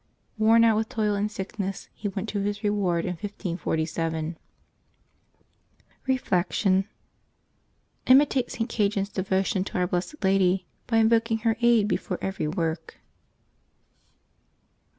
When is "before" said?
11.87-12.17